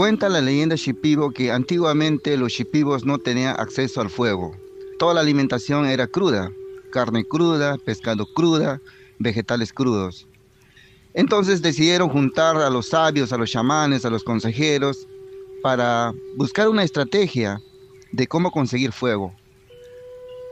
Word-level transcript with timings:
Cuenta 0.00 0.30
la 0.30 0.40
leyenda 0.40 0.76
shipibo 0.76 1.30
que 1.30 1.52
antiguamente 1.52 2.34
los 2.38 2.52
shipibos 2.52 3.04
no 3.04 3.18
tenían 3.18 3.54
acceso 3.60 4.00
al 4.00 4.08
fuego. 4.08 4.56
Toda 4.98 5.12
la 5.12 5.20
alimentación 5.20 5.84
era 5.84 6.06
cruda, 6.06 6.50
carne 6.90 7.22
cruda, 7.22 7.76
pescado 7.76 8.24
cruda, 8.32 8.80
vegetales 9.18 9.74
crudos. 9.74 10.26
Entonces 11.12 11.60
decidieron 11.60 12.08
juntar 12.08 12.56
a 12.56 12.70
los 12.70 12.88
sabios, 12.88 13.30
a 13.30 13.36
los 13.36 13.50
chamanes, 13.50 14.06
a 14.06 14.08
los 14.08 14.24
consejeros, 14.24 15.06
para 15.62 16.14
buscar 16.34 16.70
una 16.70 16.82
estrategia 16.82 17.60
de 18.10 18.26
cómo 18.26 18.50
conseguir 18.50 18.92
fuego. 18.92 19.34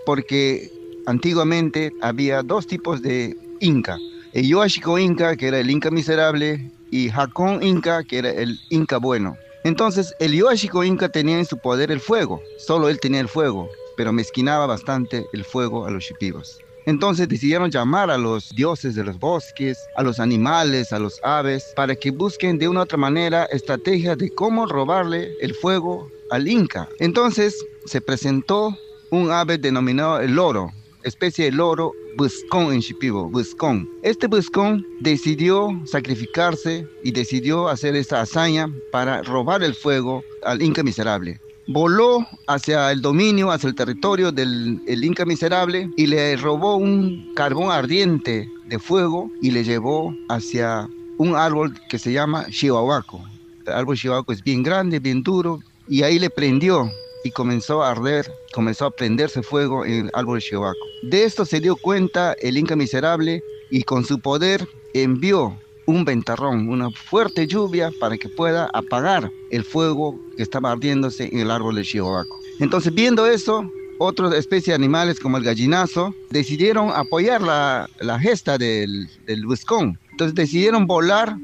Porque 0.05 0.71
antiguamente 1.07 1.91
había 2.03 2.43
dos 2.43 2.67
tipos 2.67 3.01
de 3.01 3.35
Inca. 3.61 3.97
El 4.35 4.47
Yoashiko 4.47 4.99
Inca, 4.99 5.37
que 5.37 5.47
era 5.47 5.59
el 5.59 5.71
Inca 5.71 5.91
miserable, 5.91 6.71
y 6.91 7.11
Hakon 7.11 7.63
Inca, 7.63 8.03
que 8.05 8.19
era 8.19 8.31
el 8.31 8.59
Inca 8.71 8.99
bueno. 8.99 9.37
Entonces, 9.65 10.15
el 10.21 10.33
Yoashiko 10.33 10.85
Inca 10.85 11.09
tenía 11.09 11.39
en 11.39 11.45
su 11.45 11.59
poder 11.59 11.91
el 11.91 12.01
fuego, 12.01 12.41
solo 12.59 12.89
él 12.89 13.01
tenía 13.01 13.21
el 13.21 13.29
fuego, 13.29 13.69
pero 13.97 14.13
mezquinaba 14.13 14.67
bastante 14.67 15.27
el 15.33 15.45
fuego 15.45 15.87
a 15.87 15.91
los 15.91 16.05
shipibos. 16.05 16.59
Entonces 16.89 17.29
decidieron 17.29 17.71
llamar 17.71 18.11
a 18.11 18.17
los 18.17 18.49
dioses 18.55 18.95
de 18.95 19.05
los 19.05 19.19
bosques, 19.19 19.79
a 19.97 20.03
los 20.03 20.19
animales, 20.19 20.91
a 20.91 20.99
los 20.99 21.21
aves, 21.23 21.63
para 21.77 21.95
que 21.95 22.11
busquen 22.11 22.57
de 22.57 22.67
una 22.67 22.81
u 22.81 22.83
otra 22.85 22.97
manera 22.97 23.45
estrategias 23.53 24.17
de 24.17 24.31
cómo 24.31 24.65
robarle 24.65 25.35
el 25.43 25.55
fuego 25.55 26.11
al 26.31 26.49
Inca. 26.49 26.89
Entonces 26.99 27.55
se 27.85 28.01
presentó 28.01 28.75
un 29.11 29.31
ave 29.31 29.59
denominado 29.59 30.21
el 30.21 30.35
loro, 30.35 30.73
especie 31.03 31.45
de 31.47 31.53
loro 31.53 31.93
buscón 32.19 32.73
en 32.75 32.81
Shipibo, 32.81 33.31
buscón. 33.31 33.89
Este 34.03 34.27
buscón 34.27 34.85
decidió 35.01 35.81
sacrificarse 35.87 36.85
y 37.05 37.13
decidió 37.13 37.69
hacer 37.69 37.95
esta 37.95 38.21
hazaña 38.21 38.69
para 38.91 39.23
robar 39.23 39.63
el 39.63 39.73
fuego 39.73 40.25
al 40.43 40.61
Inca 40.61 40.83
miserable 40.83 41.41
voló 41.69 42.27
hacia 42.47 42.91
el 42.91 43.03
dominio, 43.03 43.51
hacia 43.51 43.69
el 43.69 43.75
territorio 43.75 44.33
del 44.33 45.05
Inca 45.05 45.27
miserable 45.27 45.91
y 45.97 46.07
le 46.07 46.35
robó 46.37 46.77
un 46.77 47.35
carbón 47.35 47.71
ardiente 47.71 48.49
de 48.67 48.79
fuego 48.79 49.31
y 49.43 49.51
le 49.51 49.63
llevó 49.63 50.15
hacia 50.31 50.89
un 51.19 51.37
árbol 51.37 51.79
que 51.91 51.99
se 51.99 52.11
llama 52.11 52.47
Chihuahuaco. 52.51 53.23
El 53.67 53.73
árbol 53.75 53.99
Chihuahuaco 53.99 54.33
es 54.33 54.43
bien 54.43 54.63
grande, 54.63 54.99
bien 54.99 55.23
duro 55.23 55.61
y 55.87 56.03
ahí 56.03 56.19
le 56.19 56.31
prendió 56.31 56.91
y 57.29 57.31
comenzó 57.31 57.83
a 57.83 57.91
arder, 57.91 58.33
comenzó 58.55 58.87
a 58.87 58.91
prenderse 58.91 59.43
fuego 59.43 59.85
en 59.85 60.07
el 60.07 60.11
árbol 60.15 60.41
Chihuahuaco. 60.41 60.79
De 61.03 61.25
esto 61.25 61.45
se 61.45 61.61
dio 61.61 61.77
cuenta 61.77 62.33
el 62.41 62.57
Inca 62.57 62.75
miserable 62.75 63.45
y 63.71 63.83
con 63.83 64.05
su 64.05 64.19
poder 64.19 64.67
envió 64.95 65.55
un 65.85 66.07
ventarrón, 66.07 66.71
una 66.71 66.91
fuerte 66.91 67.47
lluvia 67.47 67.91
para 68.01 68.17
que 68.17 68.31
pueda 68.31 68.71
apagar 68.73 69.31
el 69.51 69.63
fuego 69.63 70.19
que 70.37 70.43
estaba 70.43 70.73
ardiéndose 70.73 71.29
en 71.31 71.41
el 71.41 71.51
árbol 71.51 71.75
de 71.75 71.83
Chihuahua. 71.83 72.25
Entonces, 72.61 72.95
viendo 72.95 73.27
eso, 73.27 73.71
otras 73.99 74.33
especies 74.33 74.69
de 74.69 74.75
animales 74.75 75.21
como 75.21 75.37
el 75.37 75.45
gallinazo 75.45 76.15
decidieron 76.31 76.91
apoyar 76.95 77.43
la, 77.43 78.19
gesta 78.21 78.57
del, 78.57 79.07
del 79.27 79.45
buscón. 79.45 79.99
Entonces 80.13 80.35
decidieron 80.35 80.87
volar 80.87 81.37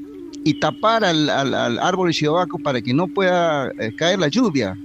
y 0.43 0.59
tapar 0.59 1.03
al, 1.03 1.29
árbol 1.79 2.07
de 2.07 2.13
Chihuahua 2.15 2.47
para 2.63 2.81
que 2.81 2.93
no 2.93 3.07
pueda 3.07 3.71
eh, 3.79 3.95
caer 3.95 4.19
la 4.19 4.29
lluvia 4.29 4.75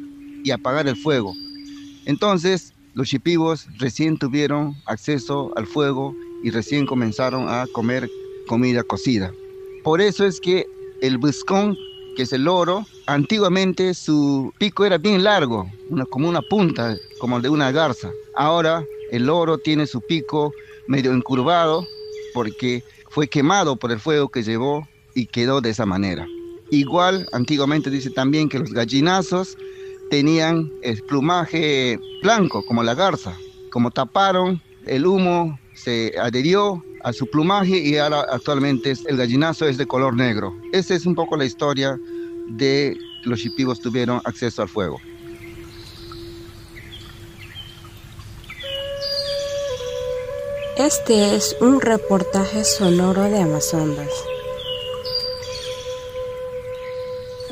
y 0.45 0.51
apagar 0.51 0.89
el 0.89 0.97
fuego. 0.97 1.35
Entonces 2.07 2.73
los 2.95 3.09
chipivos 3.09 3.67
recién 3.79 4.19
tuvieron 4.19 4.75
acceso 4.87 5.53
al 5.57 5.67
fuego 5.67 6.15
y 6.43 6.51
recién 6.51 6.87
comenzaron 6.87 7.49
a 7.49 7.67
comer 7.73 8.11
comida 8.47 8.83
cocida. 8.83 9.33
Por 9.85 10.01
eso 10.01 10.27
es 10.27 10.41
que 10.41 10.67
el 11.01 11.19
buscón, 11.19 11.77
que 12.17 12.23
es 12.23 12.33
el 12.33 12.45
loro, 12.45 12.85
antiguamente 13.07 13.95
su 13.95 14.53
pico 14.59 14.85
era 14.85 14.99
bien 14.99 15.23
largo, 15.23 15.71
como 16.11 16.29
una 16.29 16.43
punta, 16.43 16.97
como 17.19 17.37
el 17.37 17.43
de 17.43 17.49
una 17.49 17.71
garza. 17.71 18.11
Ahora 18.35 18.85
el 19.11 19.27
loro 19.27 19.59
tiene 19.59 19.87
su 19.87 20.01
pico 20.01 20.53
medio 20.87 21.13
encurvado 21.13 21.87
porque 22.35 22.83
fue 23.09 23.29
quemado 23.29 23.77
por 23.77 23.93
el 23.93 24.01
fuego 24.01 24.29
que 24.29 24.43
llevó 24.43 24.89
y 25.15 25.27
quedó 25.27 25.61
de 25.61 25.71
esa 25.71 25.87
manera. 25.87 26.27
Igual, 26.71 27.27
antiguamente 27.33 27.91
dice 27.91 28.11
también 28.11 28.49
que 28.49 28.59
los 28.59 28.73
gallinazos 28.73 29.57
tenían 30.11 30.71
el 30.83 31.03
plumaje 31.05 31.99
blanco, 32.23 32.65
como 32.67 32.83
la 32.83 32.95
garza. 32.95 33.35
Como 33.71 33.91
taparon, 33.91 34.61
el 34.87 35.07
humo 35.07 35.59
se 35.75 36.13
adherió 36.21 36.85
a 37.03 37.13
su 37.13 37.27
plumaje 37.31 37.79
y 37.79 37.97
ahora 37.97 38.27
actualmente 38.31 38.93
el 39.07 39.17
gallinazo 39.17 39.67
es 39.67 39.79
de 39.79 39.87
color 39.87 40.15
negro. 40.15 40.55
Esa 40.73 40.95
es 40.95 41.07
un 41.07 41.15
poco 41.15 41.37
la 41.37 41.45
historia 41.45 41.99
de 42.49 42.97
los 43.25 43.41
chipivos 43.41 43.81
tuvieron 43.81 44.21
acceso 44.25 44.63
al 44.63 44.69
fuego. 44.69 45.01
Este 50.77 51.37
es 51.37 51.57
un 51.61 51.81
reportaje 51.81 52.65
sonoro 52.65 53.25
de 53.25 53.41
Amazonas. 53.41 54.09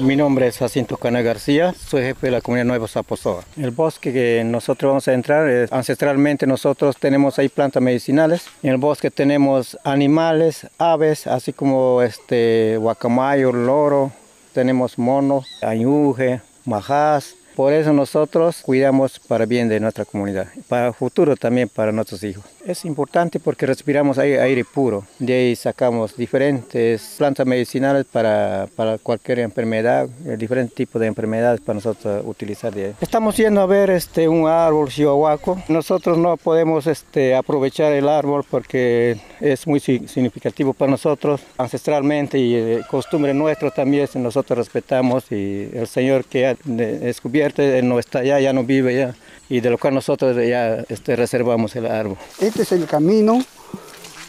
Mi 0.01 0.15
nombre 0.15 0.47
es 0.47 0.59
Jacinto 0.59 0.97
Cana 0.97 1.23
García, 1.23 1.75
soy 1.75 2.03
jefe 2.03 2.29
de 2.29 2.31
la 2.31 2.41
comunidad 2.41 2.67
Nueva 2.67 2.87
Zapozoa. 2.87 3.43
El 3.57 3.73
bosque 3.73 4.13
que 4.13 4.45
nosotros 4.45 4.91
vamos 4.91 5.09
a 5.09 5.13
entrar, 5.13 5.49
es, 5.49 5.73
ancestralmente 5.73 6.47
nosotros 6.47 6.97
tenemos 6.97 7.37
ahí 7.41 7.49
plantas 7.49 7.83
medicinales. 7.83 8.47
En 8.63 8.71
el 8.71 8.77
bosque 8.77 9.11
tenemos 9.11 9.77
animales, 9.83 10.69
aves, 10.79 11.27
así 11.27 11.53
como 11.53 12.01
este 12.03 12.77
guacamayo, 12.79 13.51
loro, 13.51 14.13
tenemos 14.53 14.99
mono, 14.99 15.43
añuje, 15.63 16.43
majás, 16.65 17.35
por 17.59 17.73
eso 17.73 17.93
nosotros 17.93 18.63
cuidamos 18.63 19.19
para 19.19 19.45
bien 19.45 19.69
de 19.69 19.81
nuestra 19.81 20.05
comunidad, 20.05 20.47
para 20.69 20.87
el 20.87 20.95
futuro 20.95 21.35
también 21.35 21.69
para 21.69 21.91
nuestros 21.91 22.23
hijos. 22.23 22.45
Es 22.65 22.85
importante 22.85 23.41
porque 23.41 23.67
respiramos 23.67 24.17
aire, 24.17 24.65
puro, 24.65 25.05
de 25.19 25.35
ahí 25.35 25.57
sacamos 25.57 26.17
diferentes 26.17 27.17
plantas 27.19 27.45
medicinales 27.47 28.05
para, 28.05 28.69
cualquier 29.03 29.41
enfermedad, 29.41 30.09
eh, 30.25 30.37
diferentes 30.37 30.73
tipos 30.77 31.01
de 31.01 31.09
enfermedades 31.09 31.61
para 31.61 31.75
nosotros 31.75 32.23
utilizar. 32.27 32.73
De 32.73 32.95
Estamos 33.01 33.37
yendo 33.37 33.61
a 33.61 33.67
ver 33.67 33.91
este, 33.91 34.29
un 34.29 34.47
árbol 34.47 34.89
chihuahuaco. 34.89 35.61
Nosotros 35.67 36.17
no 36.17 36.37
podemos 36.37 36.87
este, 36.87 37.35
aprovechar 37.35 37.93
el 37.93 38.09
árbol 38.09 38.45
porque 38.49 39.19
es 39.41 39.67
muy 39.67 39.81
significativo 39.81 40.75
para 40.75 40.93
nosotros 40.93 41.41
ancestralmente 41.57 42.39
y 42.39 42.55
de 42.55 42.85
costumbre 42.89 43.35
nuestra 43.35 43.73
también 43.73 44.07
nosotros 44.15 44.59
respetamos 44.59 45.33
y 45.33 45.71
el 45.73 45.89
Señor 45.89 46.25
que 46.25 46.47
ha 46.47 46.57
descubierto 46.65 47.48
él 47.57 47.89
no 47.89 47.99
está 47.99 48.21
allá, 48.21 48.41
ya 48.41 48.53
no 48.53 48.65
vive 48.65 48.97
ya, 48.97 49.15
y 49.49 49.61
de 49.61 49.71
lo 49.71 49.79
cual 49.79 49.95
nosotros 49.95 50.37
ya 50.37 50.85
este, 50.89 51.17
reservamos 51.17 51.75
el 51.77 51.87
árbol. 51.87 52.17
Este 52.41 52.63
es 52.63 52.73
el 52.73 52.87
camino 52.87 53.43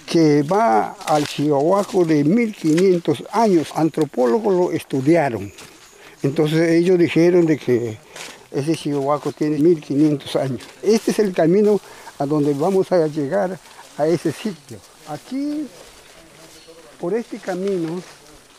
que 0.06 0.44
va 0.44 0.96
al 1.06 1.28
Chihuahua 1.28 1.86
de 2.06 2.24
1500 2.24 3.24
años. 3.32 3.70
Antropólogos 3.76 4.54
lo 4.54 4.72
estudiaron. 4.72 5.52
Entonces 6.24 6.70
ellos 6.72 6.98
dijeron 6.98 7.46
de 7.46 7.58
que 7.58 7.98
ese 8.52 8.76
Chihuahua 8.76 9.22
tiene 9.38 9.60
1500 9.60 10.36
años. 10.36 10.62
Este 10.82 11.12
es 11.12 11.20
el 11.20 11.34
camino 11.34 11.80
a 12.18 12.26
donde 12.26 12.54
vamos 12.54 12.92
a 12.92 13.08
llegar 13.08 13.60
a 13.98 14.08
ese 14.08 14.32
sitio. 14.32 14.78
Aquí, 15.08 15.68
por 17.00 17.14
este 17.14 17.38
camino, 17.38 18.02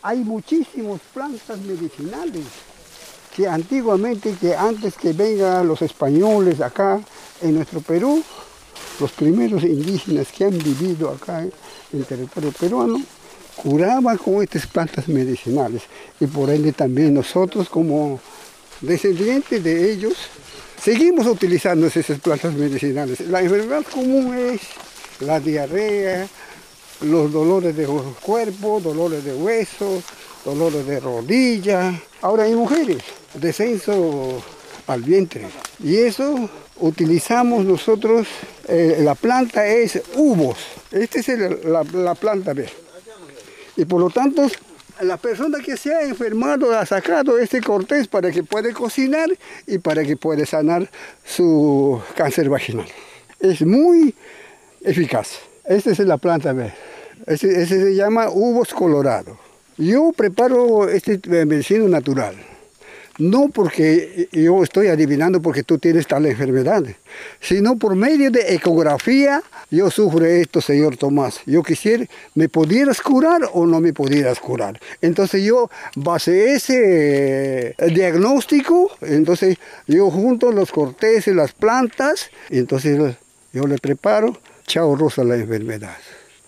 hay 0.03 0.19
muchísimas 0.19 1.01
plantas 1.12 1.59
medicinales 1.61 2.45
que 3.35 3.47
antiguamente, 3.47 4.35
que 4.41 4.55
antes 4.55 4.94
que 4.94 5.12
vengan 5.12 5.67
los 5.69 5.82
españoles 5.82 6.61
acá 6.61 7.00
en 7.41 7.55
nuestro 7.55 7.81
Perú, 7.81 8.23
los 8.99 9.12
primeros 9.12 9.62
indígenas 9.62 10.29
que 10.29 10.44
han 10.44 10.59
vivido 10.59 11.11
acá 11.11 11.41
en 11.43 11.53
el 11.93 12.05
territorio 12.05 12.53
peruano, 12.53 13.00
curaban 13.56 14.17
con 14.19 14.43
estas 14.43 14.67
plantas 14.67 15.09
medicinales. 15.09 15.82
Y 16.19 16.27
por 16.27 16.50
ende 16.50 16.73
también 16.73 17.15
nosotros 17.15 17.69
como 17.69 18.21
descendientes 18.81 19.62
de 19.62 19.93
ellos, 19.93 20.15
seguimos 20.83 21.26
utilizando 21.26 21.87
esas 21.87 22.19
plantas 22.21 22.55
medicinales. 22.55 23.21
La 23.21 23.41
enfermedad 23.41 23.85
común 23.93 24.35
es 24.37 24.61
la 25.21 25.38
diarrea, 25.38 26.26
los 27.03 27.33
dolores 27.33 27.76
de 27.76 27.87
cuerpo, 28.21 28.81
dolores 28.81 29.25
de 29.25 29.35
huesos, 29.35 30.05
dolores 30.44 30.87
de 30.87 31.00
rodilla. 31.00 32.00
Ahora 32.23 32.44
hay 32.44 32.55
mujeres 32.55 33.03
descenso 33.35 34.43
al 34.87 35.03
vientre. 35.03 35.47
Y 35.82 35.97
eso 35.97 36.49
utilizamos 36.81 37.65
nosotros, 37.65 38.27
eh, 38.69 38.99
la 39.00 39.15
planta 39.15 39.67
es 39.67 40.03
uvos. 40.17 40.59
Esta 40.91 41.21
es 41.21 41.65
la, 41.65 42.15
planta, 42.15 42.53
¿ves? 42.53 42.71
Y 43.77 43.85
por 43.85 44.00
lo 44.00 44.11
tanto, 44.11 44.49
la 45.03 45.17
persona 45.17 45.59
que 45.61 45.77
se 45.77 45.94
ha 45.94 46.03
enfermado 46.03 46.77
ha 46.77 46.85
sacado 46.85 47.38
este 47.38 47.61
cortés 47.61 48.09
para 48.09 48.31
que 48.31 48.43
pueda 48.43 48.73
cocinar 48.73 49.29
y 49.67 49.79
para 49.79 50.05
que 50.05 50.17
pueda 50.17 50.44
sanar 50.44 50.91
su 51.25 52.00
cáncer 52.17 52.49
vaginal. 52.49 52.88
Es 53.38 53.62
muy 53.62 54.15
eficaz. 54.83 55.38
Esta 55.65 55.91
es 55.91 55.99
la 56.00 56.19
planta, 56.19 56.53
¿ves? 56.53 56.73
Ese, 57.26 57.67
se 57.67 57.94
llama 57.94 58.29
uvos 58.31 58.75
colorado. 58.75 59.38
Yo 59.76 60.12
preparo 60.17 60.88
este 60.88 61.21
medicina 61.47 61.87
natural 61.87 62.35
no 63.21 63.49
porque 63.49 64.29
yo 64.33 64.65
estoy 64.65 64.89
adivinando 64.89 65.41
porque 65.43 65.63
tú 65.63 65.79
tienes 65.79 66.07
tal 66.07 66.27
enfermedad, 66.27 66.83
sino 67.41 67.77
por 67.77 67.95
medio 67.95 68.31
de 68.31 68.55
ecografía 68.55 69.43
yo 69.71 69.89
sufro 69.91 70.25
esto, 70.25 70.61
señor 70.61 70.97
Tomás. 70.97 71.41
Yo 71.47 71.63
quisiera, 71.63 72.05
¿me 72.35 72.49
pudieras 72.49 73.01
curar 73.01 73.43
o 73.53 73.67
no 73.67 73.81
me 73.81 73.93
pudieras 73.93 74.41
curar? 74.41 74.81
Entonces 75.01 75.45
yo 75.45 75.71
base 75.95 76.55
ese 76.55 77.77
eh, 77.79 77.91
diagnóstico, 77.95 78.91
entonces 79.03 79.59
yo 79.87 80.11
junto 80.11 80.51
los 80.51 80.73
corteses, 80.73 81.37
las 81.37 81.53
plantas, 81.53 82.31
entonces 82.49 83.17
yo 83.53 83.67
le 83.67 83.79
preparo, 83.79 84.39
chao 84.67 84.97
rosa 84.97 85.23
la 85.23 85.37
enfermedad. 85.37 85.99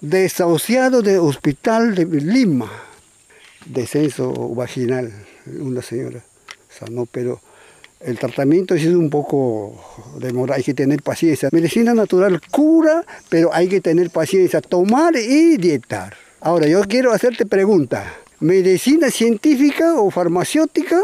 Desahuciado 0.01 1.03
de 1.03 1.19
hospital 1.19 1.95
de 1.95 2.07
Lima, 2.07 2.73
descenso 3.67 4.33
vaginal, 4.49 5.13
una 5.61 5.81
señora 5.81 6.25
sanó, 6.85 7.07
pero 7.07 7.41
el 8.01 8.19
tratamiento 8.19 8.75
es 8.75 8.85
un 8.87 9.11
poco 9.11 9.75
demorado, 10.19 10.57
hay 10.57 10.65
que 10.65 10.75
tener 10.75 11.03
paciencia. 11.03 11.49
Medicina 11.53 11.95
natural 11.95 12.41
cura, 12.51 13.05
pero 13.29 13.53
hay 13.53 13.69
que 13.69 13.81
tener 13.81 14.11
paciencia, 14.11 14.61
tomar 14.61 15.15
y 15.17 15.57
dietar. 15.57 16.17
Ahora, 16.41 16.67
yo 16.67 16.83
quiero 16.83 17.13
hacerte 17.13 17.47
pregunta. 17.47 18.13
¿Medicina 18.41 19.11
científica 19.11 20.01
o 20.01 20.11
farmacéutica 20.11 21.01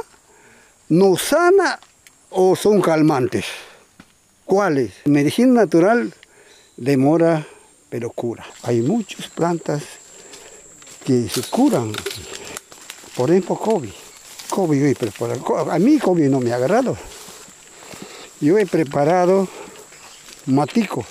no 0.88 1.16
sana 1.16 1.78
o 2.30 2.56
son 2.56 2.80
calmantes? 2.80 3.44
¿Cuáles? 4.44 4.92
Medicina 5.04 5.52
natural 5.52 6.12
demora, 6.76 7.46
pero 7.90 8.10
cura. 8.10 8.44
Hay 8.62 8.80
muchas 8.80 9.28
plantas 9.28 9.82
que 11.04 11.28
se 11.28 11.42
curan. 11.42 11.92
Por 13.14 13.30
ejemplo, 13.30 13.56
COVID. 13.56 14.07
COVID 14.58 14.96
preparado. 14.96 15.70
A 15.70 15.78
mí 15.78 16.00
COVID 16.00 16.28
no 16.28 16.40
me 16.40 16.50
ha 16.50 16.56
agarrado. 16.56 16.96
Yo 18.40 18.58
he 18.58 18.66
preparado 18.66 19.46
matico, 20.46 21.04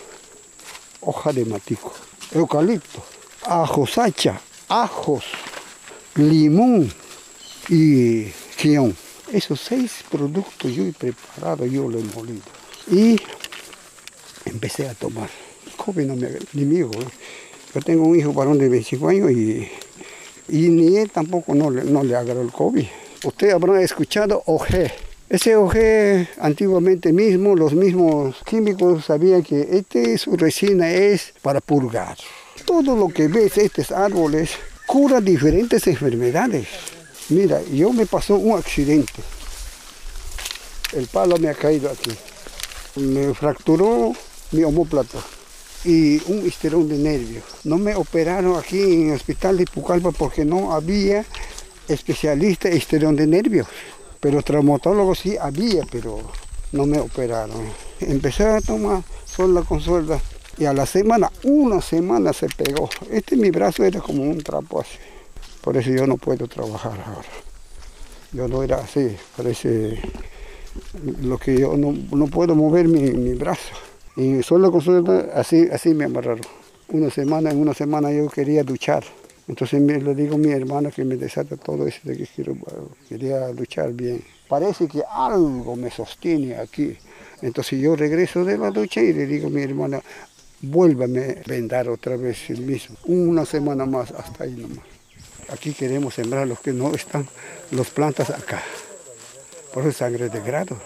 hoja 1.00 1.32
de 1.32 1.46
matico, 1.46 1.94
eucalipto, 2.34 3.02
ajo 3.46 3.88
sacha, 3.88 4.42
ajos, 4.68 5.24
limón 6.16 6.92
y 7.70 8.34
guion. 8.62 8.94
Esos 9.32 9.62
seis 9.62 10.04
productos 10.12 10.74
yo 10.74 10.84
he 10.84 10.92
preparado, 10.92 11.66
yo 11.66 11.88
lo 11.88 12.00
he 12.00 12.04
molido. 12.04 12.44
Y 12.92 13.16
empecé 14.44 14.90
a 14.90 14.94
tomar. 14.94 15.30
COVID 15.78 16.04
no 16.04 16.18
me 16.18 16.32
ni 16.52 16.66
mi 16.66 16.80
hijo. 16.80 16.92
¿eh? 16.96 17.08
Yo 17.74 17.82
tengo 17.82 18.08
un 18.08 18.20
hijo 18.20 18.34
varón 18.34 18.58
de 18.58 18.68
25 18.68 19.08
años 19.08 19.32
y, 19.32 19.72
y 20.50 20.68
ni 20.68 20.98
él 20.98 21.10
tampoco 21.12 21.56
no 21.56 21.72
no 21.72 22.04
le 22.04 22.14
agarró 22.14 22.42
el 22.42 22.52
COVID. 22.52 22.88
Usted 23.28 23.50
habrá 23.50 23.82
escuchado 23.82 24.42
OG. 24.46 24.90
Ese 25.28 25.58
OG 25.58 25.76
antiguamente 26.40 27.12
mismo, 27.12 27.58
los 27.58 27.74
mismos 27.74 28.38
químicos 28.46 29.04
sabían 29.04 29.44
que 29.44 29.68
este, 29.70 30.18
su 30.18 30.38
resina 30.38 30.90
es 30.94 31.34
para 31.42 31.60
purgar. 31.60 32.18
Todo 32.64 32.96
lo 32.96 33.10
que 33.10 33.28
ves, 33.28 33.58
estos 33.58 33.92
árboles, 33.92 34.52
cura 34.86 35.20
diferentes 35.20 35.86
enfermedades. 35.88 36.70
Mira, 37.28 37.62
yo 37.64 37.92
me 37.92 38.06
pasó 38.06 38.36
un 38.36 38.58
accidente. 38.58 39.22
El 40.94 41.08
palo 41.08 41.36
me 41.36 41.50
ha 41.50 41.54
caído 41.54 41.90
aquí. 41.90 42.12
Me 42.96 43.34
fracturó 43.34 44.14
mi 44.54 44.64
homóplato 44.64 45.22
y 45.84 46.22
un 46.32 46.48
histerón 46.48 46.88
de 46.88 46.98
nervio. 46.98 47.42
No 47.66 47.78
me 47.78 47.94
operaron 47.94 48.56
aquí 48.56 48.82
en 48.82 49.10
el 49.10 49.16
hospital 49.16 49.58
de 49.58 49.66
Pucallpa 49.66 50.12
porque 50.12 50.46
no 50.46 50.72
había 50.72 51.26
especialista 51.88 52.70
histerón 52.70 53.16
de 53.16 53.28
nervios. 53.28 53.68
Pero 54.20 54.42
traumatólogo 54.42 55.16
sí 55.16 55.38
había, 55.40 55.84
pero 55.92 56.20
no 56.72 56.86
me 56.86 57.00
operaron. 57.00 57.62
Empecé 58.00 58.46
a 58.46 58.62
tomar 58.62 59.04
sola 59.26 59.62
con 59.62 59.80
suelda 59.80 60.20
y 60.58 60.66
a 60.66 60.74
la 60.74 60.86
semana, 60.86 61.32
una 61.44 61.82
semana 61.82 62.34
se 62.34 62.48
pegó. 62.48 62.90
Este 63.12 63.36
mi 63.36 63.52
brazo 63.52 63.84
era 63.84 64.02
como 64.02 64.24
un 64.24 64.42
trapo 64.42 64.82
así. 64.82 64.98
Por 65.62 65.78
eso 65.78 65.92
yo 65.92 66.08
no 66.08 66.18
puedo 66.18 66.48
trabajar 66.48 67.00
ahora. 67.06 67.30
Yo 68.32 68.48
no 68.48 68.64
era 68.64 68.78
así, 68.78 69.16
parece 69.36 70.02
lo 71.22 71.38
que 71.38 71.60
yo 71.60 71.78
no, 71.78 71.94
no 72.12 72.28
puedo 72.28 72.56
mover 72.56 72.88
mi, 72.88 73.02
mi 73.12 73.36
brazo. 73.36 73.74
Y 74.16 74.42
solo 74.42 74.72
con 74.72 74.82
suelda 74.82 75.30
así, 75.36 75.68
así 75.72 75.94
me 75.94 76.06
amarraron. 76.06 76.42
Una 76.90 77.12
semana, 77.12 77.52
en 77.52 77.60
una 77.60 77.74
semana 77.74 78.12
yo 78.12 78.28
quería 78.30 78.64
duchar. 78.64 79.04
Entonces 79.48 79.82
le 79.82 80.14
digo 80.14 80.36
a 80.36 80.38
mi 80.38 80.52
hermana 80.52 80.92
que 80.92 81.06
me 81.06 81.16
desata 81.16 81.56
todo 81.56 81.88
eso 81.88 82.00
de 82.04 82.18
que 82.18 82.28
quiero, 82.28 82.56
quería 83.08 83.50
luchar 83.50 83.94
bien. 83.94 84.22
Parece 84.48 84.88
que 84.88 85.04
algo 85.10 85.76
me 85.76 85.90
sostiene 85.90 86.58
aquí. 86.58 86.98
Entonces 87.42 87.80
yo 87.80 87.96
regreso 87.96 88.44
de 88.44 88.58
la 88.58 88.72
ducha 88.72 89.02
y 89.02 89.14
le 89.14 89.26
digo 89.26 89.48
a 89.48 89.50
mi 89.50 89.62
hermana, 89.62 90.02
vuélvame 90.62 91.38
a 91.46 91.48
vendar 91.48 91.88
otra 91.88 92.18
vez 92.18 92.50
el 92.50 92.62
mismo. 92.62 92.98
Una 93.06 93.46
semana 93.46 93.86
más, 93.86 94.12
hasta 94.12 94.44
ahí 94.44 94.56
nomás. 94.56 94.86
Aquí 95.50 95.74
queremos 95.74 96.16
sembrar 96.16 96.46
los 96.46 96.60
que 96.60 96.74
no 96.74 96.94
están, 96.94 97.28
las 97.72 97.90
plantas 97.90 98.30
acá. 98.32 98.62
Por 99.74 99.84
eso 99.84 100.00
sangre 100.00 100.28
de 100.28 100.42
grado. 100.42 100.78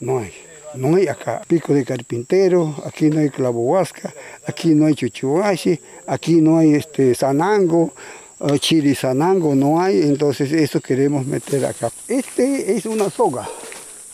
No 0.00 0.18
hay. 0.18 0.49
No 0.74 0.96
hay 0.96 1.08
acá 1.08 1.42
pico 1.48 1.74
de 1.74 1.84
carpintero, 1.84 2.74
aquí 2.84 3.10
no 3.10 3.20
hay 3.20 3.30
clavo 3.30 3.60
huasca, 3.60 4.14
aquí 4.46 4.68
no 4.68 4.86
hay 4.86 4.94
chuchuashi, 4.94 5.80
aquí 6.06 6.40
no 6.40 6.58
hay 6.58 6.74
este 6.74 7.14
sanango, 7.14 7.92
uh, 8.38 8.56
chili 8.58 8.94
sanango 8.94 9.54
no 9.56 9.80
hay, 9.80 10.00
entonces 10.02 10.52
eso 10.52 10.80
queremos 10.80 11.26
meter 11.26 11.64
acá. 11.64 11.90
Este 12.06 12.76
es 12.76 12.86
una 12.86 13.10
soga, 13.10 13.48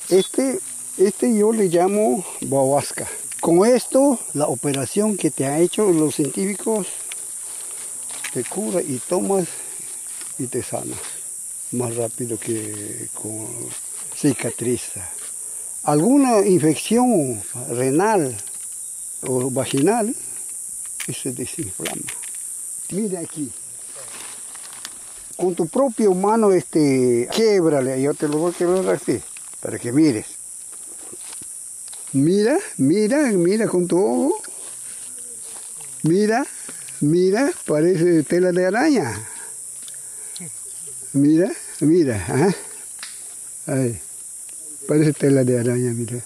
este, 0.08 0.58
este 0.96 1.36
yo 1.36 1.52
le 1.52 1.68
llamo 1.68 2.24
bahuasca. 2.40 3.06
Con 3.40 3.66
esto, 3.66 4.18
la 4.32 4.46
operación 4.46 5.16
que 5.16 5.30
te 5.30 5.44
han 5.44 5.60
hecho 5.60 5.90
los 5.92 6.14
científicos 6.14 6.86
te 8.32 8.44
cura 8.44 8.80
y 8.80 8.98
tomas 9.06 9.46
y 10.38 10.46
te 10.46 10.62
sana 10.62 10.96
más 11.72 11.96
rápido 11.96 12.38
que 12.38 13.08
con 13.14 13.46
cicatriza 14.16 15.15
alguna 15.86 16.44
infección 16.44 17.40
renal 17.70 18.36
o 19.22 19.50
vaginal, 19.50 20.14
se 21.14 21.32
desinflama. 21.32 22.02
Mira 22.90 23.20
aquí. 23.20 23.50
Con 25.36 25.54
tu 25.54 25.68
propia 25.68 26.10
mano, 26.10 26.50
este, 26.52 27.28
québrale, 27.34 28.02
yo 28.02 28.14
te 28.14 28.26
lo 28.26 28.38
voy 28.38 28.52
a 28.52 28.56
quebrar 28.56 28.88
así, 28.94 29.20
para 29.60 29.78
que 29.78 29.92
mires. 29.92 30.26
Mira, 32.12 32.58
mira, 32.78 33.30
mira 33.32 33.68
con 33.68 33.86
tu 33.86 33.98
ojo. 33.98 34.42
Mira, 36.02 36.46
mira, 37.00 37.52
parece 37.64 38.22
tela 38.24 38.50
de 38.50 38.66
araña. 38.66 39.28
Mira, 41.12 41.52
mira, 41.80 42.26
¿ah? 42.28 43.72
Ahí. 43.72 44.00
Parece 44.86 45.12
tela 45.12 45.44
de 45.44 45.58
araña, 45.58 45.92
mira. 45.92 46.22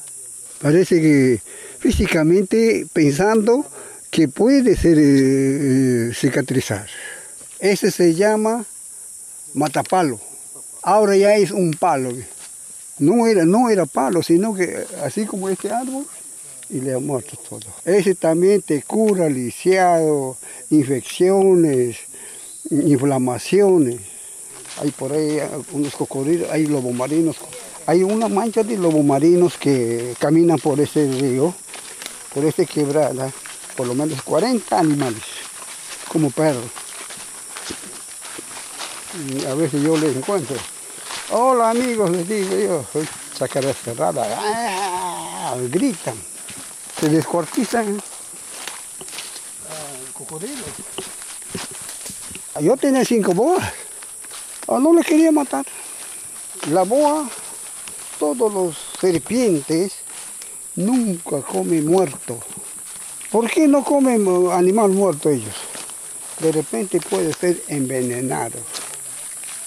Parece 0.60 1.00
que 1.00 1.40
físicamente 1.78 2.86
pensando 2.92 3.64
que 4.10 4.28
puede 4.28 4.76
ser 4.76 4.98
eh, 4.98 6.08
eh, 6.08 6.14
cicatrizar. 6.14 6.86
Ese 7.58 7.90
se 7.90 8.14
llama 8.14 8.64
matapalo. 9.54 10.20
Ahora 10.82 11.16
ya 11.16 11.36
es 11.36 11.50
un 11.50 11.72
palo. 11.72 12.10
No 12.98 13.26
era, 13.26 13.44
no 13.44 13.70
era 13.70 13.86
palo, 13.86 14.22
sino 14.22 14.54
que 14.54 14.84
así 15.02 15.24
como 15.24 15.48
este 15.48 15.70
árbol, 15.70 16.04
y 16.68 16.80
le 16.80 16.94
ha 16.94 16.98
muerto 16.98 17.38
todo. 17.48 17.66
Ese 17.84 18.14
también 18.14 18.62
te 18.62 18.82
cura 18.82 19.28
lisiado, 19.28 20.36
infecciones, 20.70 21.96
inflamaciones. 22.70 24.00
Hay 24.78 24.90
por 24.90 25.12
ahí 25.12 25.38
unos 25.72 25.94
cocodrilos, 25.94 26.50
hay 26.50 26.66
lobos 26.66 26.94
marinos 26.94 27.36
hay 27.90 28.04
una 28.04 28.28
mancha 28.28 28.62
de 28.62 28.76
lobos 28.76 29.04
marinos 29.04 29.56
que 29.56 30.14
caminan 30.20 30.60
por 30.60 30.78
ese 30.78 31.10
río, 31.10 31.52
por 32.32 32.44
esta 32.44 32.64
quebrada, 32.64 33.32
por 33.76 33.88
lo 33.88 33.96
menos 33.96 34.22
40 34.22 34.78
animales, 34.78 35.24
como 36.06 36.30
perros. 36.30 36.70
Y 39.28 39.44
a 39.44 39.56
veces 39.56 39.82
yo 39.82 39.96
les 39.96 40.14
encuentro. 40.14 40.54
Hola 41.32 41.70
amigos, 41.70 42.12
les 42.12 42.28
digo 42.28 42.56
yo, 42.56 43.02
chacara 43.36 43.74
cerrada, 43.74 44.24
¡Ah! 44.38 45.56
gritan, 45.68 46.14
se 47.00 47.08
descuartizan 47.08 48.00
cocodrilos. 50.14 50.64
Yo 52.60 52.76
tenía 52.76 53.04
cinco 53.04 53.34
boas, 53.34 53.64
ah, 54.68 54.78
no 54.80 54.94
les 54.94 55.04
quería 55.04 55.32
matar. 55.32 55.66
La 56.68 56.84
boa 56.84 57.28
todos 58.20 58.52
los 58.52 58.76
serpientes 59.00 59.94
nunca 60.76 61.40
comen 61.40 61.86
muerto. 61.86 62.38
¿Por 63.32 63.50
qué 63.50 63.66
no 63.66 63.82
comen 63.82 64.26
animal 64.52 64.90
muerto 64.90 65.30
ellos? 65.30 65.54
De 66.38 66.52
repente 66.52 67.00
puede 67.00 67.32
ser 67.32 67.62
envenenado. 67.68 68.58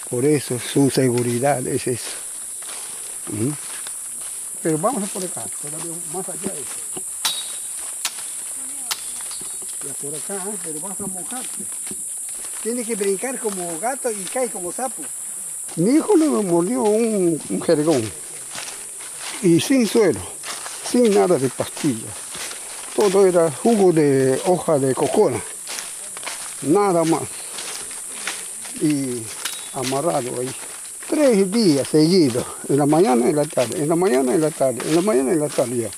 Por 0.08 0.24
eso 0.24 0.58
su 0.60 0.88
seguridad 0.88 1.66
es 1.66 1.88
eso. 1.88 2.10
Pero 4.62 4.78
vamos 4.78 5.02
a 5.02 5.06
por 5.06 5.24
acá, 5.24 5.44
más 6.12 6.28
allá 6.28 6.52
de 6.52 6.64
Ya 9.86 9.94
por 10.00 10.14
acá, 10.14 10.36
¿eh? 10.48 10.58
pero 10.62 10.80
vas 10.80 11.00
a 11.00 11.06
mojarte. 11.06 11.64
Tiene 12.62 12.84
que 12.84 12.94
brincar 12.94 13.38
como 13.40 13.78
gato 13.80 14.10
y 14.12 14.22
cae 14.24 14.48
como 14.48 14.72
sapo. 14.72 15.02
Mi 15.76 15.96
hijo 15.96 16.16
le 16.16 16.28
mordió 16.28 16.82
un, 16.82 17.40
un 17.50 17.62
jergón. 17.62 18.23
Y 19.44 19.60
sin 19.60 19.86
suelo, 19.86 20.20
sin 20.90 21.12
nada 21.12 21.38
de 21.38 21.50
pastillas. 21.50 22.14
Todo 22.96 23.26
era 23.26 23.50
jugo 23.50 23.92
de 23.92 24.40
hoja 24.46 24.78
de 24.78 24.94
cocona. 24.94 25.38
Nada 26.62 27.04
más. 27.04 27.24
Y 28.80 29.22
amarrado 29.74 30.40
ahí. 30.40 30.50
Tres 31.10 31.52
días 31.52 31.86
seguidos, 31.86 32.46
en 32.70 32.78
la 32.78 32.86
mañana 32.86 33.26
y 33.26 33.30
en 33.30 33.36
la 33.36 33.44
tarde, 33.44 33.82
en 33.82 33.88
la 33.90 33.96
mañana 33.96 34.32
y 34.32 34.36
en 34.36 34.40
la 34.40 34.50
tarde, 34.50 34.80
en 34.82 34.94
la 34.94 35.02
mañana 35.02 35.30
y 35.32 35.34
en 35.34 35.40
la 35.40 35.48
tarde 35.50 35.76
ya. 35.76 35.88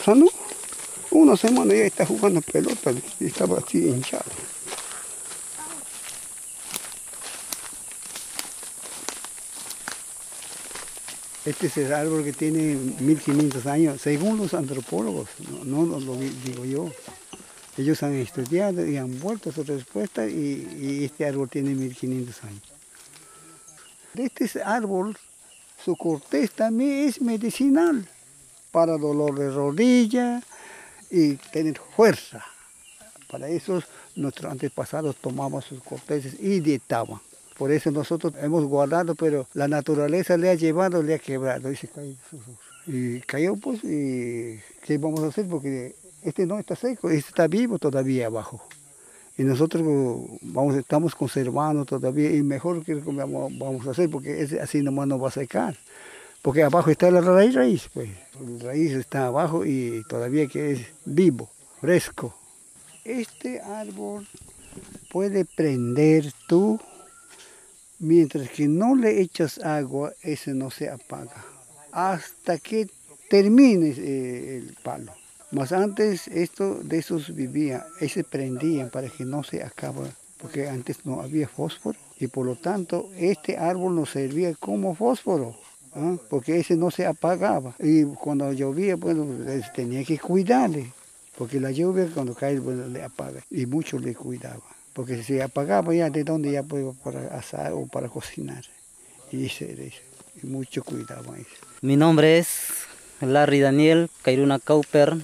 O 0.00 0.04
sea, 0.04 0.16
no, 0.16 0.26
una 1.12 1.36
semana 1.36 1.74
ya 1.74 1.84
está 1.84 2.04
jugando 2.04 2.40
pelota 2.40 2.90
y 3.20 3.26
estaba 3.26 3.58
así 3.58 3.86
hinchado. 3.86 4.24
Este 11.44 11.66
es 11.66 11.76
el 11.76 11.92
árbol 11.92 12.24
que 12.24 12.32
tiene 12.32 12.74
1500 13.00 13.66
años, 13.66 14.00
según 14.00 14.38
los 14.38 14.54
antropólogos, 14.54 15.28
no, 15.64 15.84
lo 15.84 16.16
digo 16.16 16.64
yo. 16.64 16.90
Ellos 17.76 18.02
han 18.02 18.14
estudiado 18.14 18.86
y 18.86 18.96
han 18.96 19.20
vuelto 19.20 19.50
a 19.50 19.52
su 19.52 19.62
respuesta 19.62 20.26
y, 20.26 20.66
y 20.80 21.04
este 21.04 21.26
árbol 21.26 21.50
tiene 21.50 21.74
1500 21.74 22.44
años. 22.44 22.62
Este 24.14 24.62
árbol, 24.62 25.18
su 25.84 25.96
corteza 25.96 26.52
también 26.56 27.08
es 27.08 27.20
medicinal 27.20 28.08
para 28.70 28.96
dolor 28.96 29.38
de 29.38 29.50
rodilla 29.50 30.42
y 31.10 31.34
tener 31.34 31.78
fuerza. 31.94 32.44
Para 33.30 33.48
eso 33.48 33.82
nuestros 34.16 34.50
antepasados 34.50 35.16
tomaban 35.16 35.60
sus 35.60 35.82
cortezas 35.82 36.34
y 36.38 36.60
dietaban. 36.60 37.20
Por 37.56 37.70
eso 37.70 37.90
nosotros 37.90 38.34
hemos 38.42 38.64
guardado, 38.64 39.14
pero 39.14 39.46
la 39.54 39.68
naturaleza 39.68 40.36
le 40.36 40.50
ha 40.50 40.54
llevado, 40.54 41.02
le 41.02 41.14
ha 41.14 41.18
quebrado 41.18 41.70
y 41.70 41.76
cayó. 41.76 42.14
Y 42.86 43.20
cayó 43.20 43.56
pues, 43.56 43.82
y 43.84 44.60
¿qué 44.82 44.98
vamos 44.98 45.20
a 45.20 45.28
hacer? 45.28 45.46
Porque 45.46 45.94
este 46.22 46.46
no 46.46 46.58
está 46.58 46.74
seco, 46.74 47.10
este 47.10 47.28
está 47.30 47.46
vivo 47.46 47.78
todavía 47.78 48.26
abajo. 48.26 48.62
Y 49.36 49.42
nosotros 49.42 49.82
vamos, 50.42 50.76
estamos 50.76 51.14
conservando 51.14 51.84
todavía 51.84 52.30
y 52.30 52.42
mejor 52.42 52.84
que 52.84 52.94
vamos, 52.94 53.52
vamos 53.58 53.86
a 53.86 53.90
hacer 53.90 54.08
porque 54.08 54.48
así 54.60 54.82
nomás 54.82 55.08
no 55.08 55.18
va 55.18 55.28
a 55.28 55.32
secar. 55.32 55.76
Porque 56.42 56.62
abajo 56.62 56.90
está 56.90 57.10
la 57.10 57.20
raíz, 57.20 57.54
raíz, 57.54 57.88
pues. 57.92 58.10
La 58.38 58.66
raíz 58.66 58.92
está 58.92 59.26
abajo 59.26 59.64
y 59.64 60.02
todavía 60.08 60.46
que 60.46 60.72
es 60.72 60.80
vivo, 61.04 61.48
fresco. 61.80 62.34
Este 63.04 63.60
árbol 63.60 64.26
puede 65.10 65.44
prender 65.44 66.32
tú 66.46 66.78
Mientras 68.04 68.50
que 68.50 68.68
no 68.68 68.94
le 68.94 69.22
echas 69.22 69.58
agua, 69.60 70.12
ese 70.22 70.52
no 70.52 70.70
se 70.70 70.90
apaga. 70.90 71.42
Hasta 71.90 72.58
que 72.58 72.86
termine 73.30 73.94
eh, 73.96 74.58
el 74.58 74.76
palo. 74.82 75.10
Más 75.52 75.72
antes 75.72 76.28
esto 76.28 76.74
de 76.82 76.98
esos 76.98 77.34
vivía, 77.34 77.86
ese 78.00 78.22
prendían 78.22 78.90
para 78.90 79.08
que 79.08 79.24
no 79.24 79.42
se 79.42 79.62
acabe, 79.62 80.10
porque 80.36 80.68
antes 80.68 81.06
no 81.06 81.22
había 81.22 81.48
fósforo 81.48 81.98
y 82.20 82.26
por 82.26 82.44
lo 82.44 82.56
tanto 82.56 83.08
este 83.16 83.56
árbol 83.56 83.94
nos 83.94 84.10
servía 84.10 84.54
como 84.54 84.94
fósforo, 84.94 85.56
¿ah? 85.94 86.18
porque 86.28 86.60
ese 86.60 86.76
no 86.76 86.90
se 86.90 87.06
apagaba. 87.06 87.74
Y 87.78 88.04
cuando 88.04 88.52
llovía, 88.52 88.96
bueno, 88.96 89.24
tenía 89.74 90.04
que 90.04 90.18
cuidarle, 90.18 90.92
porque 91.38 91.58
la 91.58 91.70
lluvia 91.70 92.10
cuando 92.12 92.34
cae, 92.34 92.58
bueno, 92.58 92.86
le 92.86 93.02
apaga 93.02 93.42
y 93.50 93.64
mucho 93.64 93.98
le 93.98 94.14
cuidaba 94.14 94.73
porque 94.94 95.22
si 95.22 95.40
apagaba 95.40 95.92
ya 95.94 96.08
de 96.08 96.24
dónde 96.24 96.52
ya 96.52 96.62
puedo 96.62 96.94
para 96.94 97.36
asar 97.36 97.72
o 97.72 97.86
para 97.86 98.08
cocinar. 98.08 98.64
Y, 99.32 99.46
y 99.46 100.46
mucho 100.46 100.82
cuidado 100.84 101.32
ahí. 101.32 101.44
Mi 101.82 101.96
nombre 101.96 102.38
es 102.38 102.48
Larry 103.20 103.60
Daniel 103.60 104.08
Cairuna 104.22 104.58
Cauper 104.58 105.16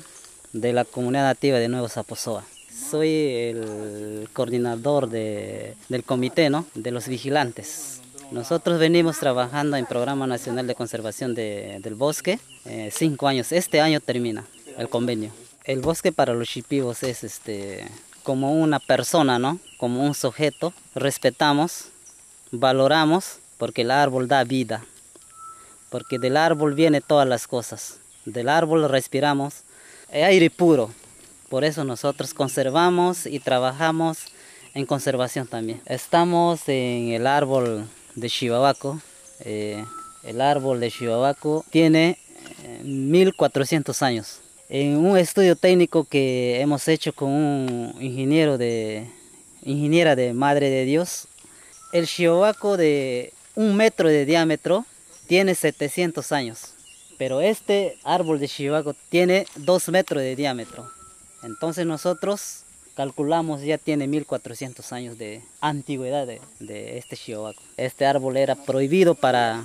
de 0.53 0.73
la 0.73 0.85
comunidad 0.85 1.25
nativa 1.25 1.59
de 1.59 1.69
Nuevo 1.69 1.89
Zaposoa. 1.89 2.45
Soy 2.91 3.09
el 3.09 4.29
coordinador 4.33 5.09
de, 5.09 5.77
del 5.89 6.03
comité 6.03 6.51
¿no? 6.51 6.67
de 6.75 6.91
los 6.91 7.07
vigilantes. 7.07 8.01
Nosotros 8.33 8.79
venimos 8.79 9.19
trabajando 9.19 9.77
en 9.77 9.87
Programa 9.87 10.27
Nacional 10.27 10.67
de 10.67 10.75
Conservación 10.75 11.35
de, 11.35 11.79
del 11.83 11.95
Bosque, 11.95 12.39
eh, 12.65 12.91
cinco 12.93 13.29
años. 13.29 13.53
Este 13.53 13.81
año 13.81 14.01
termina 14.01 14.45
el 14.79 14.89
convenio. 14.89 15.31
El 15.65 15.81
bosque 15.81 16.11
para 16.11 16.33
los 16.33 16.49
chipivos 16.49 17.03
es 17.03 17.23
este, 17.23 17.85
como 18.31 18.53
una 18.53 18.79
persona, 18.79 19.41
¿no? 19.41 19.59
Como 19.77 20.07
un 20.07 20.15
sujeto. 20.15 20.73
Respetamos, 20.95 21.87
valoramos, 22.53 23.41
porque 23.59 23.83
el 23.83 23.91
árbol 23.91 24.29
da 24.29 24.45
vida. 24.45 24.85
Porque 25.89 26.21
del 26.21 26.37
árbol 26.37 26.75
viene 26.75 27.01
todas 27.01 27.27
las 27.27 27.49
cosas. 27.49 27.99
Del 28.25 28.49
árbol 28.49 28.89
respiramos 28.89 29.65
aire 30.13 30.49
puro. 30.49 30.93
Por 31.49 31.65
eso 31.65 31.83
nosotros 31.83 32.33
conservamos 32.33 33.27
y 33.27 33.41
trabajamos 33.41 34.19
en 34.75 34.87
conservación 34.87 35.49
también. 35.49 35.83
Estamos 35.87 36.69
en 36.69 37.09
el 37.09 37.27
árbol 37.27 37.85
de 38.15 38.31
Chihuahua. 38.31 39.01
Eh, 39.41 39.85
el 40.23 40.41
árbol 40.41 40.79
de 40.79 40.93
Chihuahua 40.93 41.37
tiene 41.69 42.17
1400 42.85 44.01
eh, 44.01 44.05
años. 44.05 44.39
En 44.73 44.99
un 44.99 45.19
estudio 45.19 45.57
técnico 45.57 46.05
que 46.05 46.61
hemos 46.61 46.87
hecho 46.87 47.13
con 47.13 47.29
un 47.29 47.95
ingeniero 47.99 48.57
de, 48.57 49.11
ingeniera 49.65 50.15
de 50.15 50.33
Madre 50.33 50.71
de 50.71 50.85
Dios, 50.85 51.27
el 51.93 52.07
chihuaco 52.07 52.77
de 52.77 53.33
un 53.57 53.75
metro 53.75 54.09
de 54.09 54.25
diámetro 54.25 54.87
tiene 55.27 55.57
700 55.57 56.31
años, 56.31 56.75
pero 57.19 57.41
este 57.41 57.99
árbol 58.05 58.39
de 58.39 58.47
chihuaco 58.47 58.95
tiene 59.09 59.45
2 59.57 59.89
metros 59.89 60.23
de 60.23 60.37
diámetro. 60.37 60.89
Entonces 61.43 61.85
nosotros 61.85 62.63
calculamos 62.95 63.63
ya 63.63 63.77
tiene 63.77 64.07
1400 64.07 64.93
años 64.93 65.19
de 65.19 65.43
antigüedad 65.61 66.29
de, 66.29 66.97
este 66.97 67.17
chihuaco. 67.17 67.61
Este 67.77 68.07
árbol 68.07 68.37
era 68.37 68.55
prohibido 68.55 69.17
para, 69.17 69.65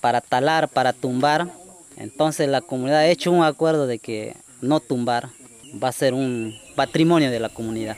para 0.00 0.20
talar, 0.20 0.68
para 0.68 0.92
tumbar, 0.92 1.48
entonces 2.00 2.48
la 2.48 2.60
comunidad 2.62 3.00
ha 3.00 3.06
hecho 3.06 3.30
un 3.30 3.44
acuerdo 3.44 3.86
de 3.86 3.98
que 3.98 4.34
no 4.60 4.80
tumbar 4.80 5.28
va 5.82 5.88
a 5.88 5.92
ser 5.92 6.14
un 6.14 6.54
patrimonio 6.74 7.30
de 7.30 7.38
la 7.38 7.48
comunidad. 7.48 7.96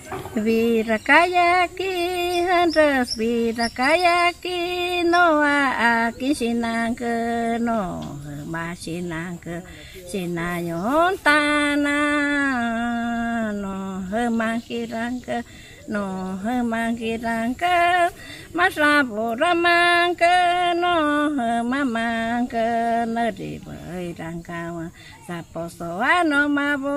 nó 15.89 16.35
hơ 16.43 16.63
mang 16.63 16.97
kỳ 16.97 17.17
răng 17.17 17.55
cơ 17.55 18.09
mà 18.53 18.71
sa 18.71 19.03
bồ 19.03 19.35
ra 19.35 19.55
mang 19.55 20.15
cơ. 20.15 20.75
Nó 20.75 21.29
hơ 21.29 21.63
mà 21.63 21.85
mang 21.85 22.47
cơ 22.47 23.05
nó 23.07 23.31
đi 23.31 23.59
răng 23.65 24.13
lang 24.19 24.43
cao. 24.43 24.83
Sa 25.29 25.43
bồ 25.55 25.69
số 25.69 26.05
nó 26.27 26.49
mà 26.49 26.77
bồ 26.77 26.89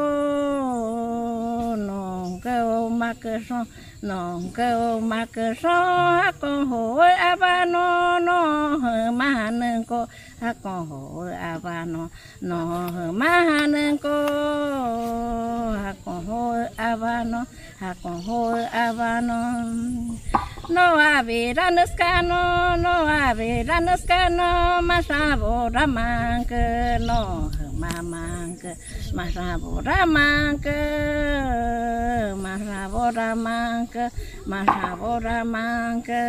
nó 1.76 2.26
cơ 2.44 2.90
mà 2.90 3.14
cơ 3.22 3.40
xong 3.50 3.66
nòng 4.06 4.50
cơ 4.54 5.00
mà 5.00 5.26
cơ 5.34 5.54
so 5.64 6.32
con 6.40 6.66
hồi 6.66 7.12
a 7.12 7.30
à 7.30 7.36
ba 7.36 7.66
nó 7.66 8.20
nó 8.20 8.68
hờ 8.68 9.12
ma 9.12 9.52
nương 9.52 9.84
cô. 9.84 10.06
À, 10.40 10.48
a 10.48 10.54
con 10.64 10.88
hồi 10.88 11.34
a 11.34 11.40
à 11.40 11.60
ba 11.64 11.86
nó 11.86 12.08
nó 12.42 12.88
hờ 12.96 13.12
ma 13.12 13.68
nương 13.70 13.98
cô. 13.98 14.26
A 15.84 15.94
con 16.06 16.26
hồi 16.26 16.66
a 16.76 16.96
ba 16.96 17.24
nó 17.24 17.46
a 17.80 17.94
con 18.04 18.22
hồi 18.22 18.64
a 18.64 18.94
ba 18.94 19.22
nó. 19.22 19.54
No 20.70 20.98
abiranuskano 20.98 22.76
no 22.82 22.96
abiranuskano 23.06 24.82
masabo 24.82 25.70
ramanke 25.70 26.98
no 27.06 27.52
mamangke 27.82 28.72
masabo 29.14 29.82
ramangke 29.86 30.80
masabo 32.44 33.04
ramangke 33.18 34.06
masabo 34.48 35.20
ramangke 35.22 36.24